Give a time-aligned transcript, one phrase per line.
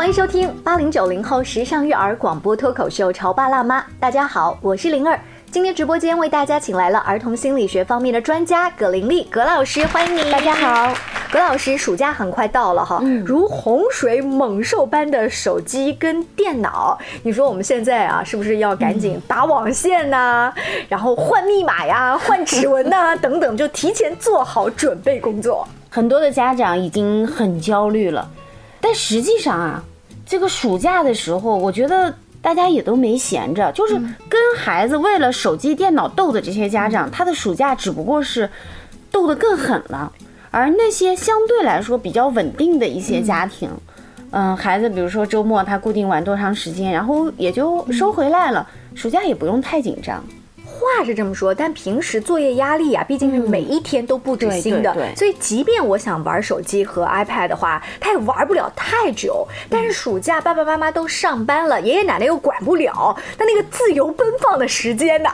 [0.00, 3.80] 欢迎收听八零九零后时尚育儿广播脱口秀《潮爸辣妈》。
[4.00, 5.20] 大家好，我是灵儿。
[5.50, 10.32] 今天直播间为大家请来了儿童心理学方面的专家葛玲丽葛老师，欢迎你！
[10.32, 10.94] 大家好，
[11.30, 20.50] 葛老师，暑假很快到了哈，如洪水猛兽般的手机跟电脑，你说我们现在啊，是不是要赶紧打网线呐？
[20.88, 25.68] 然后换密码呀，换指纹呐，等等，就提前做好准备工作。
[25.90, 28.26] 很多的家长已经很焦虑了，
[28.80, 29.82] 但实际上啊，
[30.24, 32.14] 这个暑假的时候，我觉得。
[32.42, 33.92] 大家也都没闲着，就是
[34.26, 38.48] 跟孩子为了手机、电脑斗的这些家长，他的暑假只不过是
[39.10, 40.10] 斗得更狠了。
[40.50, 43.68] 而那些相对来说比较稳定的一些家庭，
[44.30, 50.24] 嗯，孩子比如说周末他固定玩多长时间，然后也就收回来了，暑假也不用太紧张。
[50.80, 59.46] 话是这么说，但平时作业压力啊，毕竟是每一天都不止新的，所以即便我想玩手机和 iPad 的话，他也玩不了太久。
[59.68, 65.30] 但是暑假爸爸妈妈都上班了，爷爷奶奶又管不了，那那个自由奔放的时间呢？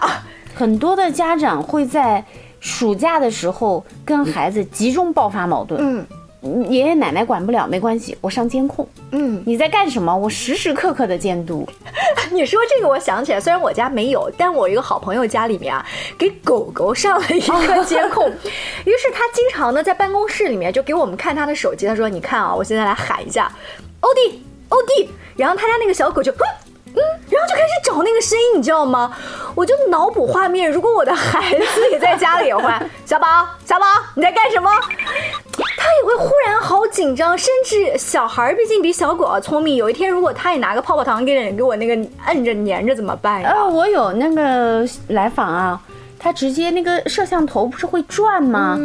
[0.55, 2.25] 很多的家长会在
[2.61, 5.81] 暑假的时候跟孩子集中爆发矛盾。
[5.81, 6.07] 嗯。
[6.43, 8.87] 爷爷奶奶管不了没关系，我上监控。
[9.11, 10.17] 嗯，你在干什么？
[10.17, 11.69] 我时时刻刻的监督。
[12.31, 15.85] 你说这个，我想起来，虽然我家没有，但我一个好朋友家里面啊，
[16.19, 18.29] 给狗狗上了一个监控。
[18.85, 21.87] 于是他经常呢在办公室里面就给我们看他的手机。
[21.87, 23.51] 他说：“你看啊，我现在来喊一下，
[24.01, 26.33] 欧弟，欧弟。”然后他家那个小狗就。
[26.99, 29.15] 嗯，然后就开始找那个声音，你知道吗？
[29.55, 33.85] 我就脑补画面，如果我的孩子也在家里的话，小宝，小宝，
[34.15, 34.71] 你在干什么？
[35.87, 39.77] 他也会忽然好紧张，甚至小孩毕竟比小狗要聪明。
[39.77, 41.95] 有一天，如果他也拿个泡泡糖给给我那个
[42.27, 43.53] 摁着粘着怎么办呀？
[43.55, 45.81] 呃，我有那个来访啊，
[46.19, 48.77] 他直接那个摄像头不是会转吗？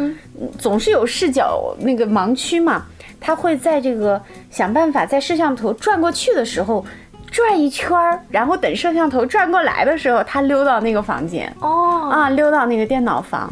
[0.60, 2.86] 总是有视角那个盲区嘛，
[3.20, 6.84] 他会在这个想办法在摄像头转过去的时候。
[7.32, 13.50] 转一圈儿，然后等摄像头转过来的时候，他溜到那个房间哦啊，溜到那个电脑房，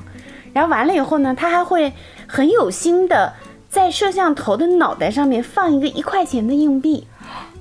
[0.53, 1.91] 然后完了以后呢，他还会
[2.26, 3.32] 很有心的
[3.70, 7.06] 在摄像头的脑袋上面放一个一块钱的硬币。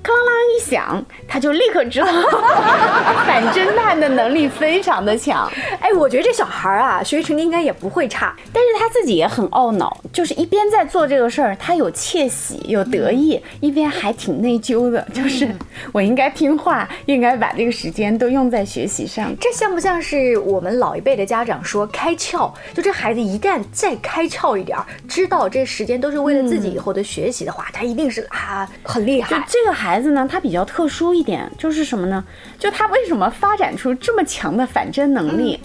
[0.02, 2.06] 哐啷一响，他就立刻知道，
[3.26, 5.50] 反侦探的能力非常的强。
[5.78, 15.46] 哎，我觉得这小孩啊，学习成绩应该也不会差，但是他自己也很懊恼，就是一边在做这个事儿，他有窃喜，有得意，一边还挺内疚的，就是
[15.92, 19.30] 我应该听话，应该把这个时间都用在学习上。
[19.38, 22.50] 这像不像是我们老一辈的家长说开窍？
[22.72, 29.36] 就这孩子一旦再开窍一点，知道这时间都是为了自己以后的学习的话，他一定是啊很厉害。
[29.36, 29.89] 就这个孩。
[29.90, 32.24] 孩子呢，他比较特殊一点，就是什么呢？
[32.60, 35.58] 就他为什么发展出这么强的反侦能力，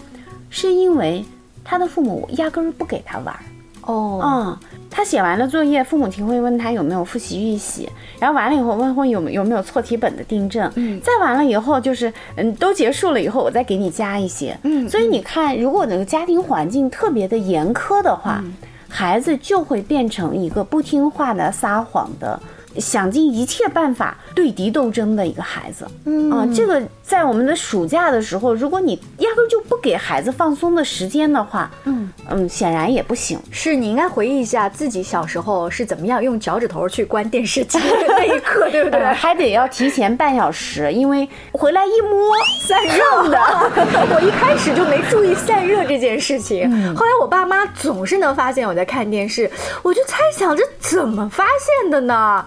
[0.49, 1.23] 是因为
[1.63, 3.35] 他的父母压根儿不给他玩。
[3.83, 4.57] 哦，嗯，
[4.89, 7.87] 他写完了作业，父母亲会问他有没有复习预习，
[8.19, 10.71] 然后完了以后问会有有没有错题本的订正。
[10.73, 14.57] 嗯，再完了以后就是嗯都结束了以后，我再给你加一些。
[14.63, 18.43] 嗯，所以你看，如果那个家庭环境特别的严苛的话，
[18.89, 22.41] 孩子就会变成一个不听话的、撒谎的。
[22.79, 26.31] 想尽一切办法对敌斗争的一个孩子，嗯。
[26.31, 33.39] 啊，这个在我们的暑假的时候，如果你压根就不给孩子放松的时间的话，嗯嗯，显然也不行。
[33.51, 38.99] 是你应该回忆一下自己小时候是怎么样用脚趾头去关电视机的那一刻，对不对？
[39.13, 42.31] 还得要提前半小时，因为回来一摸
[42.67, 43.37] 散热的。
[44.16, 49.49] 我一开始就没注意散热这件事情，后来我爸妈总是能发现我在看电视，
[49.83, 51.43] 我就猜想着怎么发
[51.83, 52.43] 现的呢？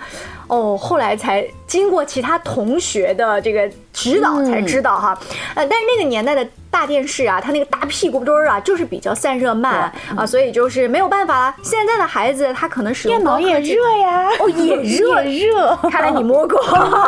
[0.48, 5.18] 哦，后来才经过其他同学的这个指导才知道哈，
[5.54, 11.54] 呃，但是那个年代的大电视啊，它那个大屁股墩儿啊，就是比较散热慢啊，所以就是没有办法。
[11.62, 15.76] 现在的孩子他可能使用电脑也热呀，哦，也热 热。
[15.90, 16.58] 看来你摸过，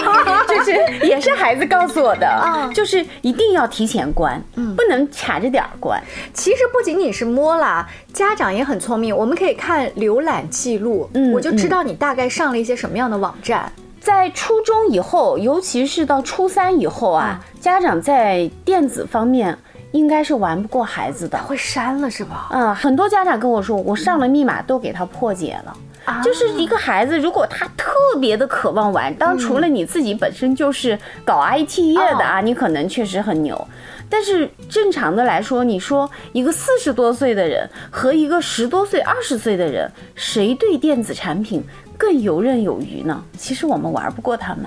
[0.47, 5.99] 就是也是孩子告诉我的啊， 就是一定要提前关，嗯，不能卡着点儿关。
[6.35, 13.31] 其实不仅仅是摸啦，家长也很聪明，我们可以看浏览记录，嗯，我就知道你大概上了一些什么样的网。
[13.31, 13.71] 网站
[14.01, 19.57] 在初中以后，尤其是到初三以后啊，家长在电子方面
[19.93, 22.49] 应该是玩不过孩子的，会删了是吧？
[22.51, 25.77] 嗯，很多家长跟我说，我上了密码都给他破解了。
[26.25, 33.69] 就是一个孩子，如果他特别的渴望玩，当除了你自己本身就是搞 IT 业的啊，你可能确实很牛。
[34.09, 41.63] 但是正常的来说，你说一个四十多岁的人和一个十多岁、二十岁的人，谁对电子产品？
[42.01, 43.23] 更游刃有余呢。
[43.37, 44.65] 其实我们玩不过他们。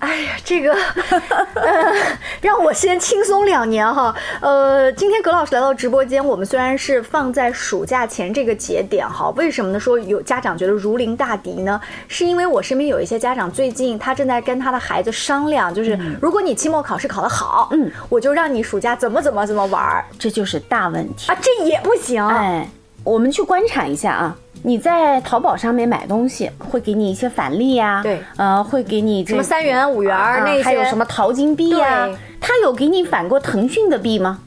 [0.00, 0.72] 哎呀，这个，
[1.54, 1.92] 呃，
[2.40, 4.14] 让我先轻松两年哈。
[4.40, 9.80] 呃，今天葛老师来到直播间，我们虽然是放在暑假前这个节点哈，为什么呢？
[9.80, 11.80] 说有家长觉得如临大敌呢？
[12.06, 22.24] 是因为我身边有一些家长最近他正在跟他的孩子商量，就是如果你期末考试考得好，嗯，我就让你暑假怎么怎么怎么玩儿，这就是大问题啊，这也不行。
[22.24, 22.68] 哎，
[23.02, 24.36] 我们去观察一下啊。
[24.62, 30.14] 你在淘宝上面买东西，会给你一些返利呀，对，呃，会给你什么三元、五元
[30.44, 32.08] 那些，还有什么淘金币呀？
[32.40, 34.40] 他有给你返过腾讯的币吗？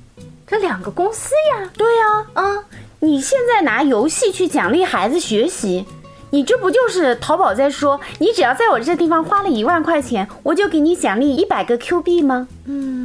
[0.46, 2.64] 这两个公司呀，对呀，嗯，
[3.00, 5.86] 你现在拿游戏去奖励孩子学习，
[6.32, 12.48] 你这不就是淘宝在说，你只要在我这地方花了一万块钱，我就给你奖励一百个 Q 币吗？
[12.66, 13.01] 嗯。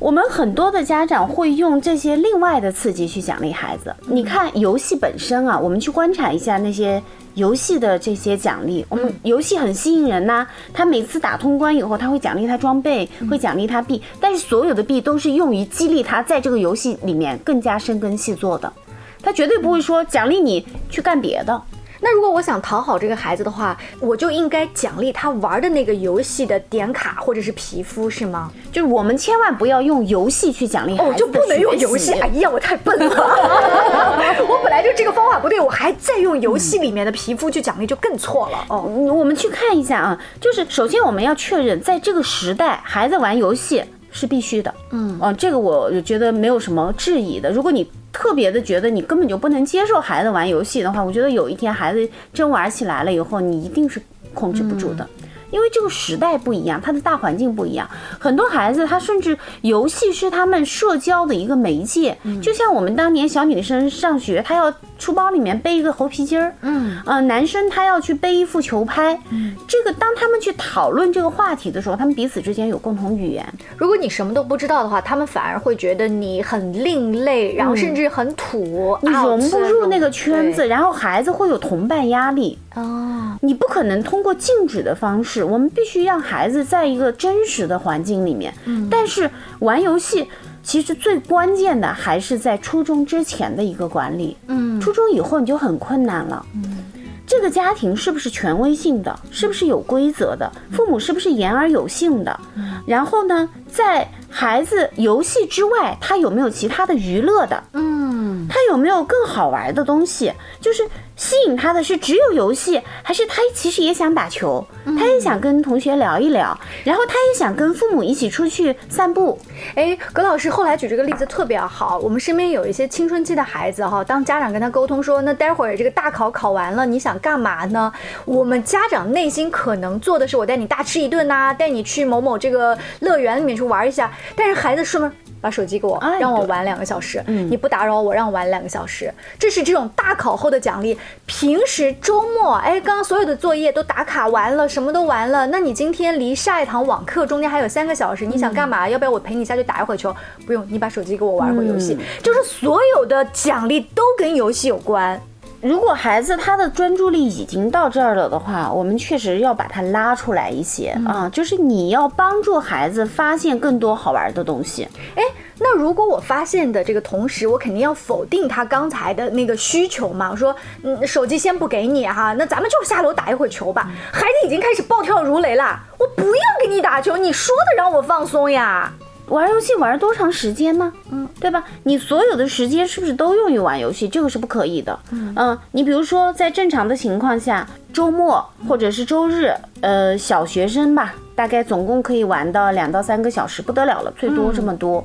[0.00, 3.92] 我们很多的家长会用这些另外的刺激去奖励孩子。
[4.06, 7.02] 你看游戏本身啊，我们去观察一下那些
[7.34, 8.86] 游戏的这些奖励。
[8.88, 18.72] 我们游戏很吸引人呐，他每次打通关以后，他会奖励他装备，会奖励他币，但是所有的币都是用于激励他在这个游戏里面更加深耕细作的，
[19.20, 21.60] 他绝对不会说奖励你去干别的。
[22.00, 28.50] 那如果我想讨好这个孩子的话，我就应该奖励他玩的那个游戏的点卡或者是皮肤，是吗？
[28.70, 31.10] 就是我们千万不要用游戏去奖励孩子。
[31.10, 32.12] 哦，就不能用游戏？
[32.12, 33.08] 哎呀，我太笨了！
[34.48, 38.64] 我本来就这个方法不对，我还在用游戏里面的皮肤去奖励，就更错了。
[38.68, 44.72] 哦，我们去看一下啊，就是首先我们要确认，在这个时代，孩子玩游戏是必须的。
[44.90, 47.50] 嗯，哦，这个我觉得没有什么质疑的。
[47.50, 54.00] 如果你特别的觉得你根本就不能接受孩子玩游戏的话，我觉得有一天孩子真玩起来了以后，你一定是
[54.34, 55.06] 控制不住的。
[55.50, 73.46] 因为这个时代不一样，它的大环境不一样，很多孩子他甚至游戏是他们社交的一个媒介，就像我们当年小女生上学，她要书包里面背一个猴皮筋儿，嗯，呃，男生他要去背一副球拍，嗯，这个当他们去讨论这个话题的时候，他们彼此之间有共同语言。
[73.76, 82.58] 如果你什么都不知道的话，他们反而会觉得你很另类，然后甚至很土，你融不入那个圈子，然后孩子会有同伴压力。
[82.78, 88.52] 哦，你不可能通过禁止的方式，我们必须让孩子在一个真实的环境里面。
[88.64, 89.30] 嗯，但是
[89.60, 90.26] 玩游戏
[90.62, 94.36] 其实最关键的还是在初中之前的一个管理。
[94.46, 96.44] 嗯，初中以后你就很困难了。
[96.54, 96.78] 嗯，
[97.26, 99.18] 这个家庭是不是权威性的？
[99.30, 100.50] 是不是有规则的？
[100.72, 102.40] 父母是不是言而有信的？
[102.86, 107.62] 然后呢，在孩子游戏之外，他有没有其他的娱乐的？
[107.72, 110.32] 嗯，他有没有更好玩的东西？
[110.60, 110.82] 就是。
[111.18, 114.64] 吸引他的是只有游戏，还是他其实也想打球，
[114.96, 119.36] 他也想跟同学聊一聊，然后他也想跟父母一起出去散步。
[119.74, 127.92] 哎，葛老师后来举这个例子特别好，我们身边有一些青春期的孩子哈，当家长跟他沟通说，那待会儿这个大考考完了，你想干嘛呢？
[128.24, 135.12] 我们家长内心可能做的是我带你大吃一顿呐，带你去某某这个乐园里面去玩一下，但是孩子说呢？
[135.40, 137.22] 把手机给我，让我玩两个小时。
[137.26, 139.12] 你不打扰我，让我玩两个小时。
[139.38, 140.98] 这是这种大考后的奖励。
[141.26, 145.46] 平时周末，哎，刚刚所有的作业都打卡完了，什么都完了。
[145.48, 148.88] 那你今天离下一堂网课中间还有三个小时，你想干嘛？
[148.88, 150.14] 要不要我陪你下去打一会儿球？
[150.46, 151.96] 不用，你把手机给我玩会儿游戏。
[152.22, 155.20] 就是所有的奖励都跟游戏有关。
[155.60, 164.86] 如果孩子他的专注力已经到这儿了的话，我们确实要把他拉出来一些啊，就是你要帮助孩子发现更多好玩的东西。
[165.16, 165.22] 哎，
[165.58, 170.30] 那如果我发现的这个同时，我肯定要否定他刚才的那个需求嘛？
[170.30, 173.90] 我说，嗯，手机先不给你哈，那咱们就下楼打一会儿球吧。
[174.12, 178.92] 孩子已经开始暴跳如雷了，我不要跟你打球，你说的让我放松呀。
[179.28, 180.92] 玩游戏玩多长时间呢？
[181.10, 181.62] 嗯，对吧？
[181.84, 184.08] 你所有的时间是不是都用于玩游戏？
[184.08, 184.98] 这个是不可以的。
[185.10, 195.04] 嗯，你比如说在正常的情况下，周末或者是周日，呃，小学生吧，大概总共可以玩到两到三个小时，不得了了，最多这么多。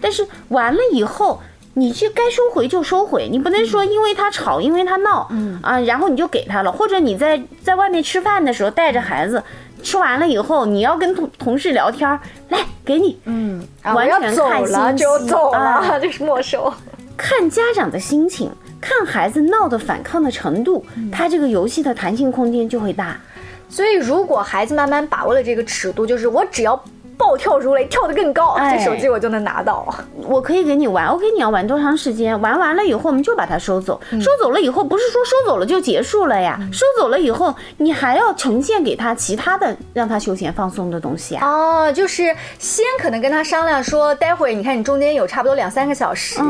[0.00, 1.40] 但是完了以后，
[1.74, 9.42] 你去该收回就收回，你不能说因为他吵，因为他闹，嗯啊，然后你就给他了，或者你在在外面吃饭的时候带着孩子。
[9.84, 16.72] 吃完了以后，你要跟同同事聊天，来给你，嗯，完全看心就走了，就 是没收。
[17.16, 18.50] 看家长的心情，
[18.80, 23.16] 看孩子闹的反抗的程度，他这个游戏的弹性空间就会大。
[23.68, 26.82] 所以，如果孩子慢慢把握了这个尺度，就是我只要
[27.16, 29.86] 暴跳如雷，跳得更高，这手机我就能拿到。
[30.22, 31.30] 我可以给你玩，OK？
[31.32, 32.38] 你要玩多长时间？
[32.40, 34.00] 玩完了以后，我们就把它收走。
[34.10, 36.58] 收走了以后，不是说收走了就结束了呀？
[36.72, 41.46] 收走了以后，你还要呈现给他其他的让他休闲放松的东西啊。
[41.46, 46.40] 哦，就是先可能跟他商量说，待会儿你看你中间有差不多两三个小时，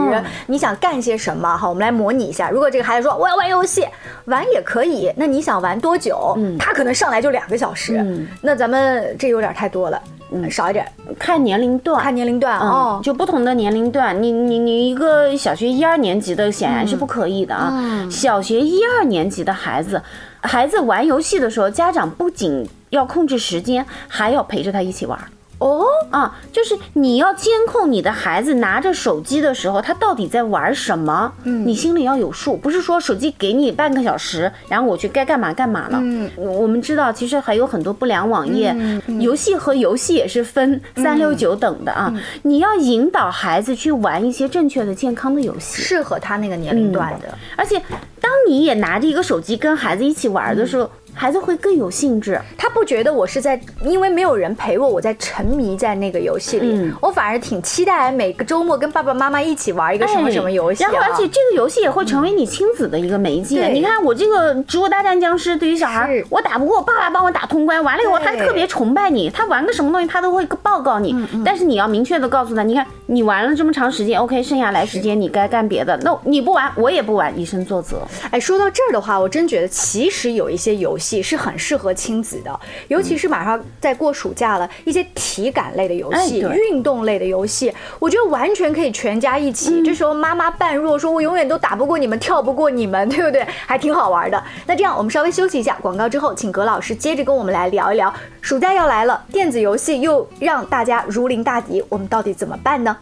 [0.47, 1.57] 你想干些什么？
[1.57, 2.51] 好，我们来模拟一下。
[2.51, 3.87] 如果这个孩子说我要玩游戏，
[4.27, 5.13] 玩也可以。
[5.17, 6.37] 那你想玩多久？
[6.59, 8.05] 他可能上来就两个小时。
[8.41, 10.01] 那咱们这有点太多了。
[10.35, 10.85] 嗯，少一点，
[11.17, 18.07] 看年龄段，看年龄段哦，就不同的年龄段，你你你一个小学一二年级的显然是不可以的啊。
[18.11, 20.03] 小学一二年级的孩子，
[20.43, 25.19] 孩子玩游戏的时候，家长不仅要控制时间，还要陪着他一起玩。
[25.65, 31.33] 哦啊，就是你要监控你的孩子拿着手机的时候，他到底在玩什么？
[31.45, 35.99] 嗯，你心里要有数，不是说手机给你半个小时，然后我去该干嘛干嘛了。
[36.03, 38.77] 嗯，我们知道其实还有很多不良网页，
[39.21, 42.13] 游戏和游戏也是分三六九等的啊。
[42.43, 47.39] 你要引导孩子去玩一些正确的、健康的游戏，适合他那个年龄段的。
[47.57, 47.81] 而且，
[48.25, 50.91] 当你也拿着一个手机跟孩子一起玩的时候。
[51.17, 60.83] 孩子会更有兴致，他不觉得我是在，因为没有人陪我，我在沉迷在那个游戏里，我反而挺期待每个周末跟爸爸妈妈一起玩一个什么什么游戏。
[60.83, 63.69] 然后，而且这个游戏也会成为你亲子的一个媒介。
[63.69, 71.15] 你看，我这个《植物大战僵尸》对于小孩，我打不过，爸爸帮我打通关，完了以后他特别崇拜你，他玩个什么东西他都会报告你。
[71.45, 75.97] 但是你要明确的告诉他，你看你玩了这么长时间，OK，剩下来时间你该干别的。
[75.99, 77.99] 那你不玩，我也不玩，以身作则。
[78.31, 81.95] 哎，说到这儿的话，我真觉得其实有一些游戏是很适合。
[81.95, 89.83] 亲子的，尤其是马上在过暑假了，一些体感类的游戏、运动类的游戏，我觉得完全可以全家一起。
[89.83, 93.47] 这时候妈妈扮弱，说我永远都打不过你们，跳不过你们，对不对？
[93.67, 94.43] 还挺好玩的。
[94.67, 98.13] 那这样，我们稍微休息一下，广告之后，请葛老师接着跟我们来聊一聊。
[98.41, 102.97] 暑假要来了，电子游戏又让大家如临大敌，我们到底怎么办呢？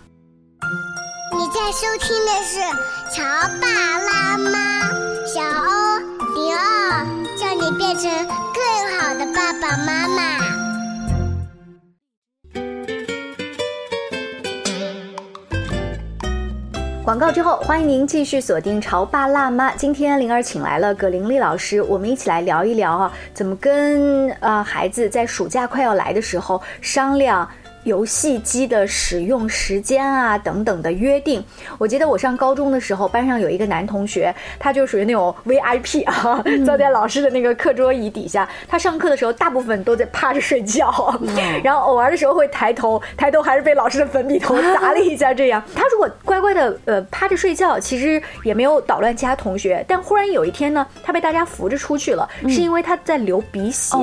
[1.35, 2.61] 你在收听的是
[3.11, 3.25] 《乔
[3.59, 3.67] 爸
[3.99, 4.51] 拉妈》，
[5.27, 5.99] 小欧
[6.35, 7.07] 零二，
[7.39, 8.11] 叫你变成。
[8.53, 8.63] 更
[8.99, 10.21] 好的爸爸妈妈。
[17.03, 19.71] 广告之后，欢迎您继续锁定《潮爸辣妈》。
[19.75, 27.49] 今天灵儿请来了葛玲丽老师，我们一起来聊一聊啊，怎么跟呃孩子在暑假快要来的时候商量。
[27.85, 31.43] 游戏机的使用时间啊，等等的约定。
[31.79, 38.49] 我记得我上高中的时候，班上有一个男同学，他就属于那种 VIP 啊，坐在老师的那个课桌椅底下。
[38.69, 41.19] 他上课的时候，大部分都在趴着睡觉，
[41.65, 45.35] 然后偶尔的时候会抬头，抬头还是被老师的粉笔头砸了一下。
[45.35, 49.85] 这样，他如果乖乖的呃趴着睡觉，其实也没有捣乱其他同学。
[49.89, 53.97] 但忽然有一天呢，他被大家扶着出去了，是因为他在流鼻血。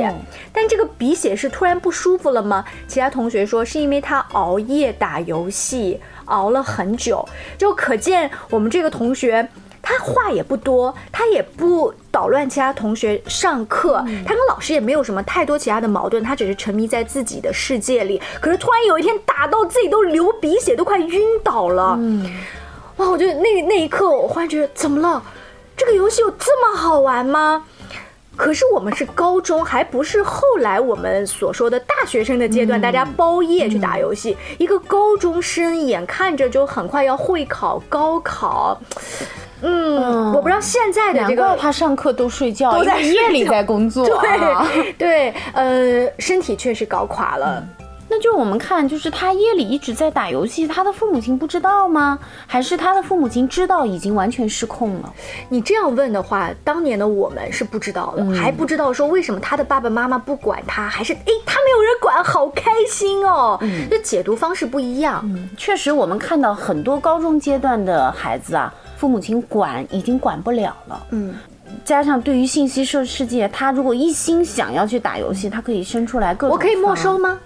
[0.52, 2.66] 但这个鼻血是突然不舒服了吗？
[2.86, 3.66] 其他同学说。
[3.70, 7.24] 是因为他熬夜打游戏，熬了很久，
[7.56, 9.48] 就可见我们这个同学，
[9.80, 18.20] 他话也不多，他也不捣乱其他同学上课，他跟老师也没有什么太多其他的矛盾，他只是沉迷在自己的世界里。
[18.42, 21.96] 可是突然有一天打到自己都流鼻血，都快晕倒了。
[22.00, 22.26] 嗯，
[22.98, 23.08] 哇！
[23.08, 25.22] 我觉得那那一刻，我忽然觉得怎么了？
[25.78, 27.64] 这个游戏有这么好玩吗？
[28.40, 34.38] 可是我们是高中，还不是后来我们所说的大学生的阶段，大家包夜去打游戏。
[34.58, 38.80] 一个高中生眼看着就很快要会考高考，
[39.62, 47.62] 嗯，我不知道现在的这个他上课都睡觉，都在夜里在工作，对对，呃，身体确实搞垮了。
[48.12, 52.18] 那就我们看，就是他夜里一直在打游戏，他的父母亲不知道吗？
[52.48, 55.14] 还是他的父母亲知道，已经完全失控了？
[55.48, 63.60] 你这样问的话，当年的我们是不知道的，还不知道说为什么他的爸爸妈妈不管他，还是诶他没有人管，好开心哦。
[63.92, 65.24] 这解读方式不一样。
[65.56, 71.06] 确实，我们看到很多高中阶段的孩子啊，父母亲管已经管不了了。
[71.12, 71.36] 嗯，
[71.86, 76.56] 加上对于信息社世界，他如果一心想要去打游戏，他可以生出来各种。
[76.56, 77.38] 我可以没收吗？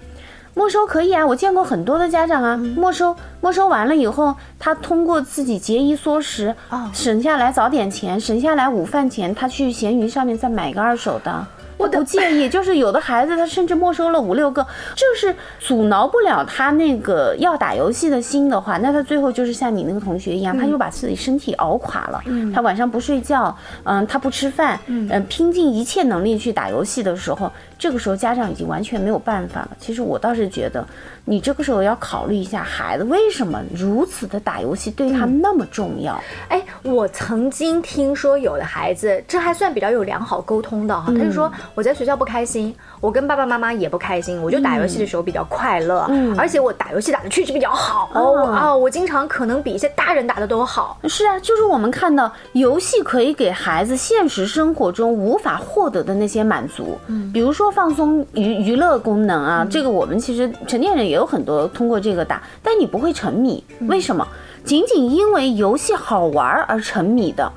[0.54, 11.46] 没收可以啊，我见过很多的家长啊，没收没收完了以后，他通过自己节衣缩食啊，省下来早点钱，省下来午饭钱，他去闲鱼上面再买个二手的。
[11.76, 22.22] 我不介意， 就是有的孩子他甚至没收了五六个，就是阻挠不了他那个要打游戏的心的话，那他最后就是像你那个同学一样，他就把自己身体熬垮了。
[22.54, 27.50] 他晚上不睡觉，嗯，他不吃饭，嗯，拼尽一切能力去打游戏的时候。
[27.84, 29.72] 这个时候家长已经完全没有办法了。
[29.78, 30.82] 其实我倒是觉得，
[31.26, 36.18] 你这个时候要考虑一下孩子为什么如此的打游戏对他那么重要。
[36.48, 50.98] 哎，我曾经听说有的孩子，这还算比较有良好沟通的哈，他就说我在学校不开心，我跟爸爸妈妈也不开心，我就打游戏的时候比较快乐，而且我打游戏打的确实比较好哦啊，我经常可能比一些大人打的都好。
[51.04, 64.24] 是啊，就是我们看到游戏可以给孩子现实生活中无法获得的那些满足，嗯，比如说放松娱娱乐功能啊，这个我们其实成年人也有很多通过这个打，但你不会沉迷，为什么？
[64.64, 67.50] 仅仅因为游戏好玩而沉迷的。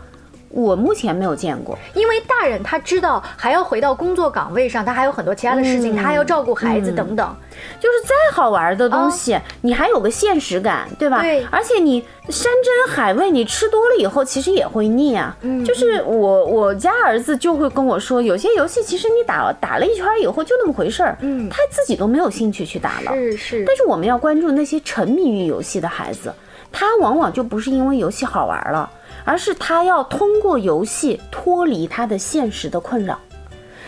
[0.57, 7.35] 我目前没有见过，因为大人他知道还要回到工作岗位上，他还有很多其他的事情，他还要照顾孩子等等。
[7.79, 11.21] 就是再好玩的东西，你还有个现实感，对吧？
[11.21, 11.45] 对。
[11.51, 15.37] 而且你山珍海味，你吃多了以后，其实也会腻啊。
[15.41, 15.63] 嗯。
[15.63, 23.13] 就是我我家儿子就会跟我说，有些游戏其实你打打了一圈以后就那么回事儿，嗯，他自己都没有兴趣去打了。
[23.13, 23.63] 是是。
[23.67, 26.33] 但是我们要关注那些沉迷于游戏的孩子，
[26.71, 28.89] 他往往就不是因为游戏好玩了。
[29.27, 33.19] 而是他要通过游戏脱离他的现实的困扰。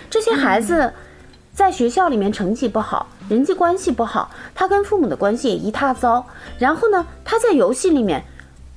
[0.09, 0.91] 这些孩子
[1.53, 6.25] 在学校里面成绩不好，人际关系不好，他跟父母的关系也一塌糟。
[6.57, 8.21] 然后呢，他在游戏里面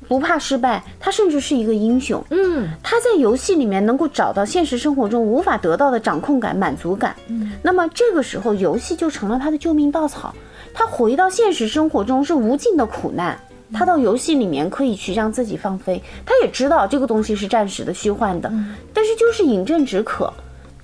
[0.06, 2.24] 不怕失败，他甚至是一个英雄。
[2.30, 7.16] 嗯，他在游戏里面能够找到现实生活中无法得到的掌控感、满足感。
[7.26, 10.32] 嗯，那么这个时候，游戏就成了他的救命稻草。
[10.72, 13.36] 他回到现实生活中是无尽的苦难。
[13.72, 18.52] 他到游戏里面可以去让自己放飞，他也知道这个东西是暂时的、虚幻的，
[18.92, 20.32] 但是就是饮鸩止渴。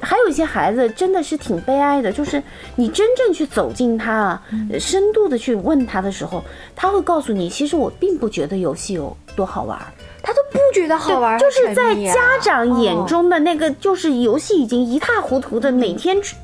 [0.00, 2.40] 还有一些孩子真的是挺悲哀的，就是
[2.76, 4.42] 你真正去走进他啊，
[4.78, 6.40] 深度的去问他的时候，
[6.76, 9.76] 他会告诉你，其实我并不觉得游戏有多好玩。
[10.22, 16.36] 他都不觉得好玩，就是在家长眼中的那个，就是游戏已经一塌糊涂的，每天除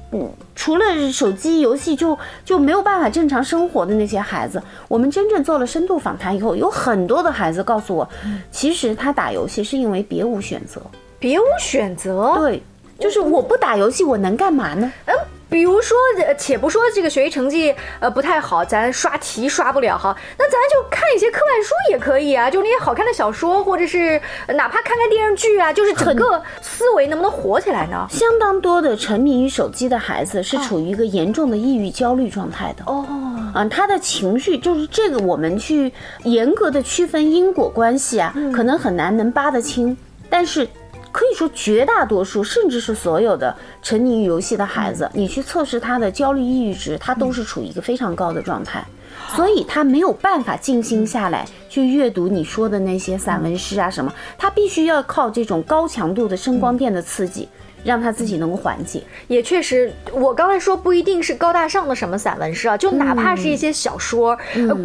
[0.55, 4.63] 除了手机游戏就就没有办法正常生活的那些孩子。
[4.89, 8.09] 我们真正做了深度访谈以后，有很多的孩子告诉我，
[8.51, 10.81] 其实他打游戏是因为别无选择，
[11.19, 12.63] 别无选择，对，
[12.99, 14.93] 就是我不打游戏我能干嘛呢？
[15.07, 15.15] 嗯。
[15.55, 15.97] 比如说，
[16.37, 28.05] 且不说这个学习成绩呃不太好，咱刷题刷不了哈，那咱就看一些课外书也可以啊，就那些好看的小说，或者是哪怕看看电视剧啊，就是整个思维能不能活起来呢？
[28.11, 33.07] 相当多的沉迷于手机的孩子是处于一个严重的抑郁焦虑状态的哦，
[33.55, 35.93] 啊，他的情绪就是这个，我们去
[36.25, 39.97] 严格的区分因果关系啊，可能很难能扒得清，
[40.29, 40.67] 但是。
[41.15, 48.85] 可以说，绝大多数，甚至是所有的沉迷于游戏的孩子，你去测试他的焦虑、抑郁值，他都是处于一个非常高的状态，
[49.29, 57.49] 所以他没有办法静心下来去阅读你说的那些散文诗啊什么，他必须要靠这种高强度的声光电的刺激。
[57.85, 64.37] 让他自己能够缓解，也确实，我刚才说不一定是高大上的什么散文诗啊，就哪怕是一些小说，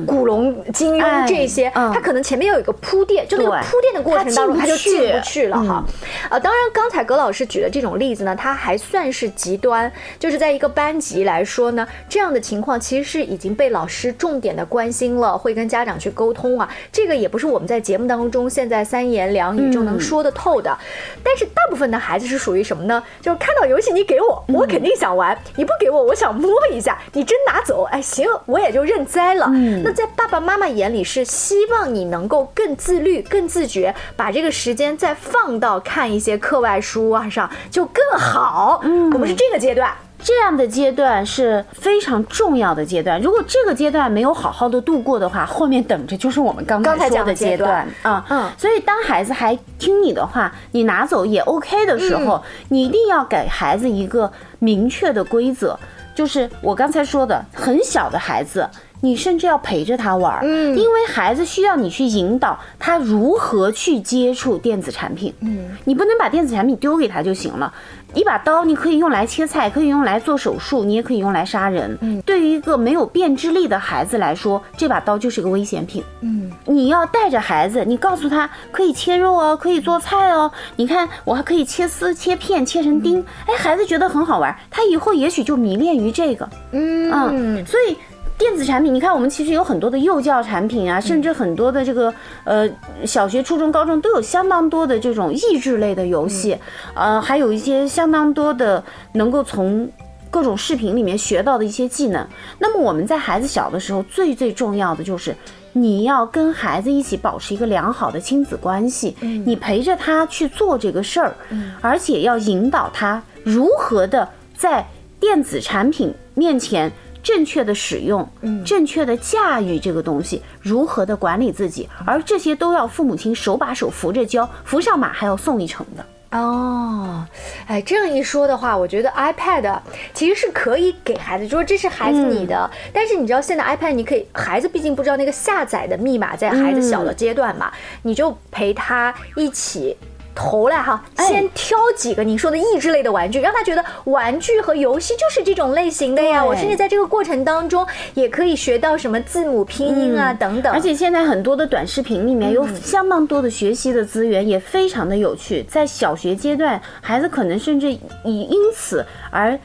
[0.05, 5.47] 古龙、金庸这些，他可能前面有一个铺垫，就那个铺垫的过程当中他就进不去。
[5.47, 5.85] 了哈。
[6.29, 16.69] 啊，当然，刚才葛老师举的这种例子呢，他还算是极端，就是在一个班级来说呢，这样的情况其实是已经被老师重点的关心了，会跟家长去沟通啊。
[16.91, 20.77] 这个也不是我们在节目当中现在三言两语就能说得透的，
[21.23, 22.88] 但是大部分的孩子是属于什么？
[22.88, 22.88] 呢，
[23.21, 26.97] 就是看到游戏你给我，我肯定想玩；你不给我，我想摸一下。
[27.11, 29.47] 你真拿走，哎，行，我也就认栽了。
[29.83, 38.79] 那在爸爸妈妈眼里是希望你能够更自律、更自觉，把这个时间再放到看一些课外书啊上就更好。
[38.83, 39.91] 嗯，我们是这个阶段。
[40.21, 43.19] 这样的阶段是非常重要的阶段。
[43.21, 48.25] 如果这个阶段没有好好的度过的话，后面等着就是我们刚才说的阶段啊。
[48.29, 55.77] 嗯，所以当孩子还听你的话，你拿走也 OK 的时候，你一定要给孩子一个明确的规则，
[56.13, 58.67] 就是我刚才说的，很小的孩子，
[59.01, 67.73] 你甚至要陪着他玩，嗯，因为孩子需要你去引导他如何去接触电子产品，嗯，你不能把电子产品丢给他就行了。
[68.13, 71.97] 一把刀，你可以用来切菜，可以用来做手术，你也可以用来杀人。
[72.01, 76.03] 嗯，对于一个没有辨知力的孩子来说，这把刀就是个危险品。
[76.21, 80.51] 嗯，你要带着孩子，你告诉他可以切肉哦，可以做菜哦。
[80.75, 83.23] 你看，我还可以切丝、切片、切成丁。
[83.45, 86.49] 哎，孩子觉得很好玩，他以后也许就迷恋于这个。
[86.71, 87.95] 嗯，所以。
[88.39, 92.11] 电子产品，你看，我们其实有很多的幼教产品啊，甚至很多的这个
[92.45, 92.67] 呃
[93.05, 96.57] 小学、初中、高中都有相当多的这种益智类的游戏，
[96.95, 99.87] 呃，还有一些相当多的能够从
[100.31, 102.25] 各种视频里面学到的一些技能。
[102.59, 105.35] 那么我们在孩子小的时候，最最重要的就是
[105.73, 111.35] 你要跟孩子一起保持一个良好的亲子关系，你陪着他去做这个事儿，
[111.81, 114.25] 而且要引导他如何的
[114.55, 114.87] 在。
[115.21, 116.89] 电子产品面前。
[117.29, 126.03] 正确的使用，嗯，正确的驾驭这个东西，如何的管理自己，而这些都要父母亲手把手扶着教，扶上马还要送一程的。
[126.35, 127.23] 哦，
[127.67, 129.79] 哎，这样一说的话，我觉得 iPad
[130.11, 139.95] 其实是可以给孩子，说这是孩子你的，但是你知道现在 iPad 你可以，孩子毕竟不知道那个下载的密码，在孩子小的阶段嘛，你就陪他一起。
[140.39, 146.43] 头来哈，先挑几个你说的益智类的玩具，让他觉得玩具和游戏就是这种类型的呀。
[146.43, 150.71] 我甚至在这个过程当中也可以学到什么字母拼音啊等等。
[150.71, 155.61] 而且现在很多的短视频里面有相当多的学习的资源，也非常的有趣。
[155.63, 159.59] 在小学阶段，孩子可能甚至以因此而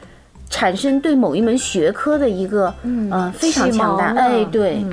[0.51, 4.07] 产生对某一门学科的一个嗯非常强大。
[4.17, 4.85] 哎，对。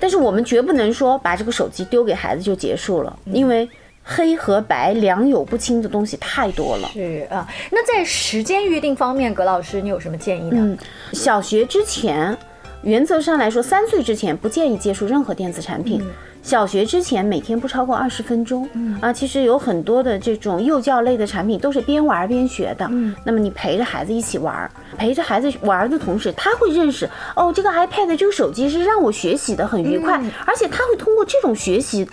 [0.00, 3.70] 但是我们绝不能说把这个手机丢给孩子就结束了，因为。
[4.04, 6.90] 黑和白良莠不清的东西太多了。
[6.92, 10.58] 是啊，那在时间约定方面，葛老师你有什么建议呢？
[10.60, 10.78] 嗯，
[11.14, 12.36] 小学之前，
[12.82, 16.06] 原则上来说，三岁之前不建议接触任何电子产品。
[16.42, 18.68] 小学之前每天不超过二十分钟。
[18.74, 22.86] 嗯啊，其实有很多的这种幼教类的产品都是边玩边学的。
[22.90, 32.06] 嗯，那么你陪着孩子一起玩，陪着孩子玩的同时，他会认识哦，这个 iPad 这个手机是让我学习的很愉快，而且他会通过这种学习，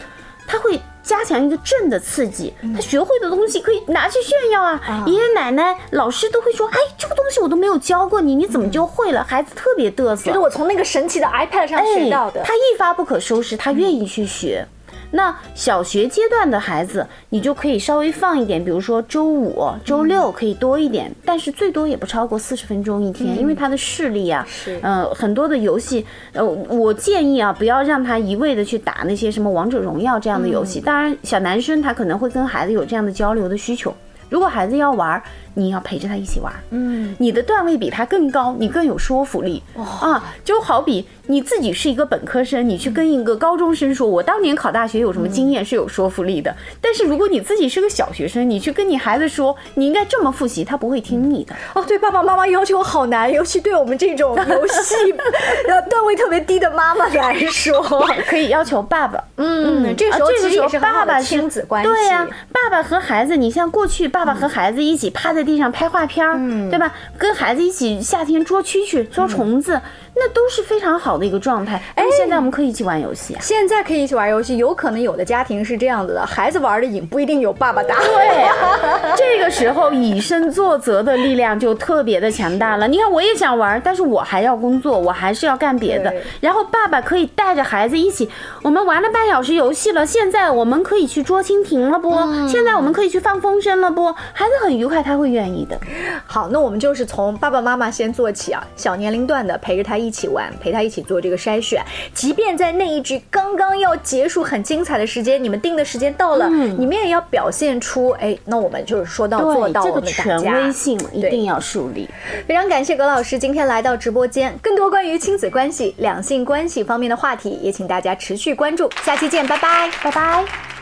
[0.47, 0.79] 他会。
[1.03, 5.03] 加强一个正的刺激，他学会的东西可以拿去炫耀啊！
[5.07, 14.67] 爷爷奶奶、老师都会说：“哎，这个东西我都没有教过你，你怎么就会了？”孩子特别嘚瑟，觉得我从那个神奇的 iPad 上学到的，他一发不可收拾，他愿意去学。
[15.11, 24.47] 那小学阶段的孩子，你就可以稍微放一点，比如说周五、周六可以多一点，但是最多也不超过四十分钟一天，因为他的视力啊，
[24.81, 30.79] 嗯，很多的游戏，呃，我建议啊，不要让他一味的去打那些什么王者荣耀这样的游戏。
[30.79, 33.93] 当然，小男生他可能会跟孩子有这样的交流的需求。
[34.29, 35.21] 如果孩子要玩，
[35.53, 41.05] 你要陪着他一起玩，嗯，你的段位比他更高，你更有说服力啊，就好比。
[41.27, 46.53] 你自己是一个本科生，你去跟一个高中生说，我当年考大学有什么经验是有说服力的。
[46.81, 51.55] 但是如果你自己是个小学生，你去跟你孩子说，你应该这么复习，他不会听你的。
[51.73, 55.13] 哦，对，爸爸妈妈要求好难，尤其对我们这种游戏
[55.69, 57.81] 呃段位特别低的妈妈来说，
[58.27, 59.23] 可以要求爸爸。
[59.37, 61.89] 嗯，这个时候其实爸爸亲子关系。
[61.89, 66.37] 对呀，爸爸和孩子，你像过去爸爸和孩子一起趴在地上拍画片儿，
[66.69, 66.93] 对吧？
[67.17, 69.79] 跟孩子一起夏天捉蛐蛐、捉虫子。
[70.13, 71.81] 那都是非常好的一个状态。
[71.95, 73.39] 哎，现在我们可以一起玩游戏啊！
[73.41, 77.95] 现在可以一起玩游戏，有可能有的家庭是这样子的：孩子玩的瘾不一定有爸爸大。
[77.95, 78.49] 对，
[79.15, 82.87] 这个时候以身作则的力量就特别的强大了。
[82.87, 86.13] 你看，我也想玩，但是我还要工作，我还是要干别的。
[86.41, 88.29] 然后爸爸可以带着孩子一起，
[88.63, 92.11] 我们玩了半小时游戏了，现在我们可以去捉蜻蜓了不？
[92.49, 94.11] 现在我们可以去放风筝了不？
[94.33, 95.79] 孩子很愉快，他会愿意的。
[96.25, 100.00] 好，那我们就是从爸爸妈妈先做起啊，小年龄段的陪着他。
[100.01, 101.83] 一起玩，陪他一起做这个筛选。
[102.13, 109.81] 即便在那一局刚刚要结束、很精彩的时间，你们定的时间到了，你们也要表现出，哎，那我们就是说到做到。
[109.83, 112.07] 这个权威性一定要树立。
[112.47, 118.89] 非常感谢葛老师今天来到直播间，更多关于亲子关系、两性关系方面的话题，也请大家持续关注。
[119.03, 120.80] 下期见，拜拜，拜拜。